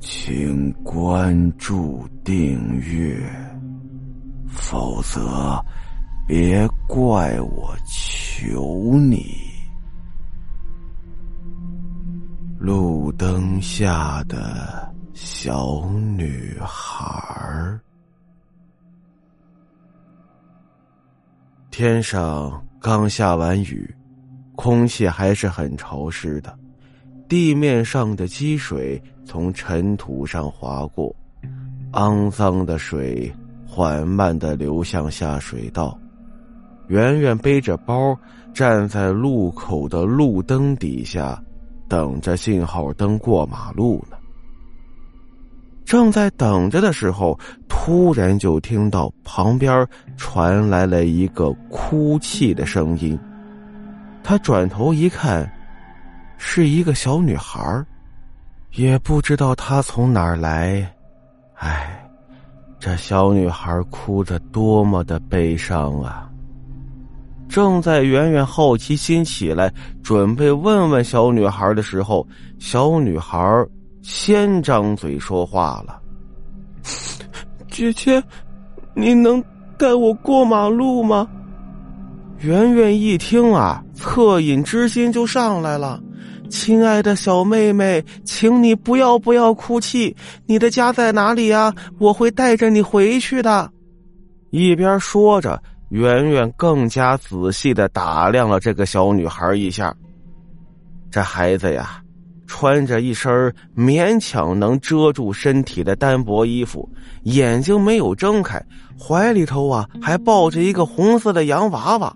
[0.00, 3.20] 请关注订阅，
[4.48, 5.62] 否则
[6.26, 9.26] 别怪我求你。
[12.58, 15.86] 路灯下的小
[16.16, 17.78] 女孩。
[21.70, 23.94] 天上刚下完雨，
[24.56, 26.58] 空气还是很潮湿的。
[27.30, 31.14] 地面上的积水从尘土上划过，
[31.92, 33.32] 肮脏的水
[33.64, 35.96] 缓慢的流向下水道。
[36.88, 38.18] 圆圆背着包
[38.52, 41.40] 站在路口的路灯底下，
[41.88, 44.16] 等着信号灯过马路呢。
[45.84, 49.86] 正在等着的时候，突然就听到旁边
[50.16, 53.16] 传来了一个哭泣的声音。
[54.20, 55.48] 他转头一看。
[56.42, 57.84] 是一个小女孩
[58.72, 60.90] 也不知道她从哪儿来。
[61.56, 62.02] 唉，
[62.78, 66.28] 这小女孩哭得多么的悲伤啊！
[67.46, 69.70] 正在圆圆好奇心起来，
[70.02, 72.26] 准备问问小女孩的时候，
[72.58, 73.38] 小女孩
[74.00, 76.00] 先张嘴说话了
[77.70, 78.20] ：“姐姐，
[78.94, 79.44] 你能
[79.76, 81.28] 带我过马路吗？”
[82.40, 86.00] 圆圆一听啊，恻隐之心就上来了。
[86.50, 90.14] 亲爱的小妹妹，请你不要不要哭泣。
[90.46, 91.72] 你的家在哪里呀？
[91.98, 93.70] 我会带着你回去的。
[94.50, 99.94] 一边说着，圆圆更加仔细的打量了这个小女孩一下。
[101.10, 102.02] 这孩子呀，
[102.46, 106.88] 穿着一身勉强能遮住身体的单薄衣服，
[107.22, 108.60] 眼睛没有睁开，
[108.98, 112.14] 怀里头啊还抱着一个红色的洋娃娃，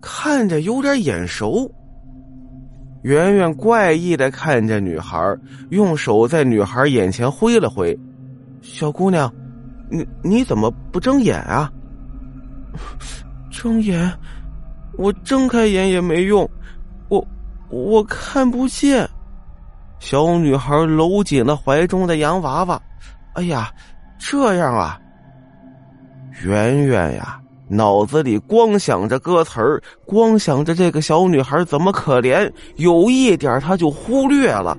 [0.00, 1.68] 看着有点眼熟。
[3.02, 5.36] 圆圆怪异的看着女孩，
[5.70, 7.98] 用手在女孩眼前挥了挥
[8.62, 9.32] ：“小姑娘，
[9.90, 11.70] 你你怎么不睁眼啊
[13.50, 14.12] ？”“睁眼？
[14.96, 16.48] 我睁开眼也没用，
[17.08, 17.26] 我
[17.70, 19.08] 我看不见。”
[19.98, 22.80] 小女孩搂紧了怀中的洋娃娃。
[23.34, 23.72] “哎呀，
[24.18, 25.00] 这样啊，
[26.44, 27.40] 圆圆呀。”
[27.74, 34.76] 脑子里光想着歌词儿，光想着这个小女孩怎么可怜，有一点他就忽略了。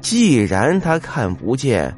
[0.00, 1.92] 既然他看不见，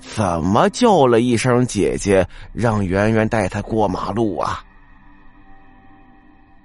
[0.00, 4.64] 怎么叫了一声姐姐，让圆圆带他过马路啊？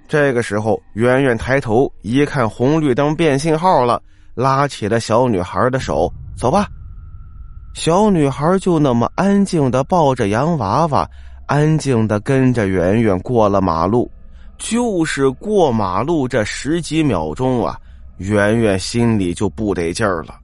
[0.08, 4.02] 这个时候，圆圆抬头一看，红绿灯变信号了，
[4.34, 6.66] 拉起了小女孩的手，走吧。
[7.74, 11.06] 小女孩就那么安静的抱着洋娃娃。
[11.50, 14.08] 安静的跟着圆圆过了马路，
[14.56, 17.76] 就是过马路这十几秒钟啊，
[18.18, 20.38] 圆圆心里就不得劲儿了。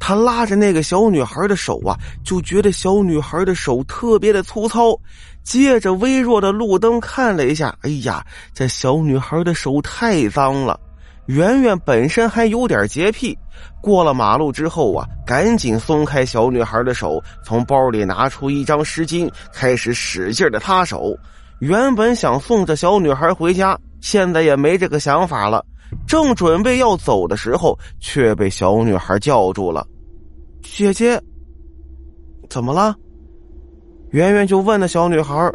[0.00, 4.98] 他拉着那个小女孩的手啊，就觉得小女孩的手特别的粗糙。
[5.44, 10.78] 借着微弱的路灯看了一下，哎呀，这小女孩的手太脏了。
[11.28, 13.38] 圆圆本身还有点洁癖，
[13.82, 21.14] 过了马路之后啊，赶紧松开小女孩的手，从包里拿出一张湿巾，开始使劲的擦手。
[21.58, 25.62] 原本想送这小女孩回家，现在也没这个想法了。
[26.06, 29.86] 正准备要走的时候，却被小女孩叫住了
[30.64, 31.20] ：“姐姐，
[32.48, 32.96] 怎么了？”
[34.12, 35.52] 圆圆就问那小女孩。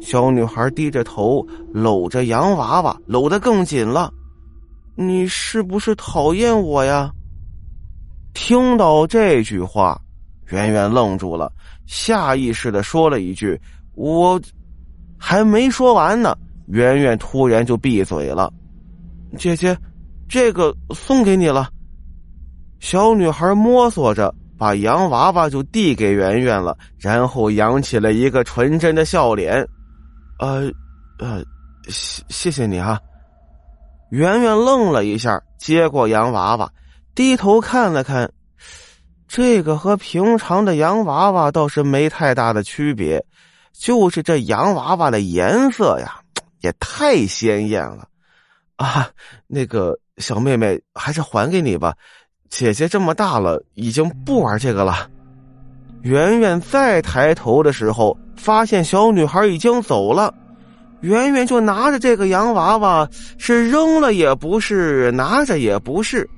[0.00, 4.12] 小女孩低着头，搂着洋娃娃，搂得更紧了。
[5.00, 7.08] 你是不是讨厌我呀？
[8.34, 9.96] 听到这句话，
[10.48, 11.52] 圆圆愣住了，
[11.86, 13.56] 下意识的说了一句
[13.94, 14.40] ：“我
[15.16, 18.52] 还没说完呢。”圆圆突然就闭嘴了。
[19.36, 19.78] 姐姐，
[20.28, 21.70] 这个送给你了。
[22.80, 29.64] 小女孩摸索着把洋娃娃就递给圆圆了，然后扬起了一个纯真的笑脸。
[30.40, 30.68] 呃，
[31.20, 31.40] 呃，
[31.88, 32.98] 谢谢谢你啊。
[34.10, 36.70] 圆圆愣了一下，接过洋娃娃，
[37.14, 38.30] 低头看了看，
[39.26, 43.22] 这个和平常的洋娃娃倒是没太大的区别，
[43.72, 46.20] 就是这洋娃娃的颜色呀，
[46.60, 48.08] 也太鲜艳了
[48.76, 49.10] 啊！
[49.46, 51.94] 那个小妹妹，还是还给你吧，
[52.48, 55.10] 姐姐这么大了，已经不玩这个了。
[56.02, 60.32] 圆圆再抬头的时候，发现小女孩已经走了。
[61.00, 63.08] 圆圆就拿着这个洋娃娃，
[63.38, 66.28] 是扔了也不是，拿着也不是。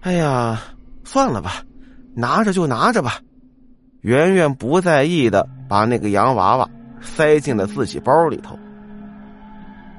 [0.00, 0.62] 哎呀，
[1.04, 1.62] 算了吧，
[2.14, 3.18] 拿着就拿着吧。
[4.02, 6.68] 圆圆不在意的把那个洋娃娃
[7.00, 8.56] 塞进了自己包里头。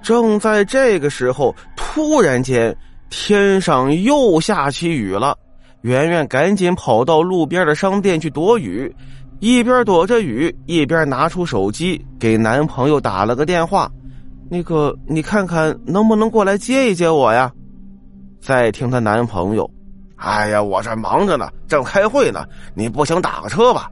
[0.01, 2.75] 正在这个时候，突然间
[3.09, 5.37] 天上又下起雨了，
[5.81, 8.95] 圆圆赶紧跑到路边的商店去躲雨，
[9.39, 13.89] 一边躲着雨，一边拿出手机给男朋友打了个电话
[14.51, 17.51] ：“那个，你看看能不能过来接一接我呀？”
[18.41, 19.69] 再听她男朋友
[20.17, 23.89] ：“哎呀，我这忙着呢，正开会呢，你不行打个车吧？”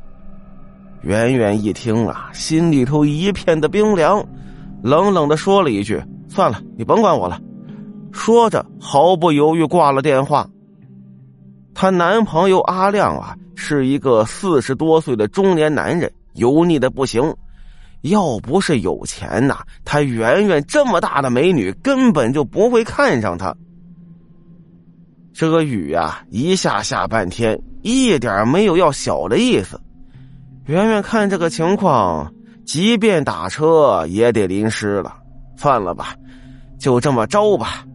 [1.03, 4.21] 圆圆一听啊，心里头一片的冰凉，
[4.81, 7.39] 冷冷的说了一句：“算了，你甭管我了。”
[8.11, 10.45] 说着，毫不犹豫挂了电话。
[11.79, 17.21] 她男朋友阿亮啊，是一个四十多岁的中年男人，油腻的不行。
[18.01, 23.55] 要不是有钱呐，他圆圆这么大的美女根本就不会看上他。
[25.31, 29.79] 这个雨啊，一下下半天，一点没有要小的意思。
[30.65, 32.33] 圆圆看这个情况，
[32.65, 35.15] 即便打车也得淋湿了。
[35.55, 36.15] 算了吧，
[36.79, 37.85] 就这么着吧。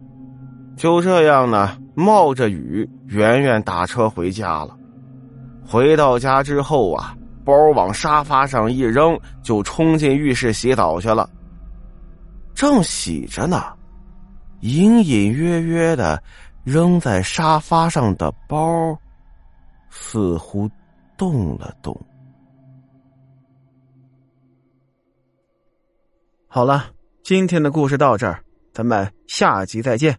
[0.77, 4.77] 就这样呢，冒着雨，圆圆打车回家了。
[5.65, 11.29] 回到家之后啊，包往沙发上一扔，就冲进浴室洗澡去了。
[12.53, 13.61] 正洗着呢，
[14.61, 16.21] 隐隐约约的
[16.63, 18.97] 扔在沙发上的包，
[19.89, 20.69] 似乎
[21.17, 21.95] 动了动。
[26.47, 26.85] 好了，
[27.23, 28.43] 今天的故事到这儿，
[28.73, 30.15] 咱们下集再见。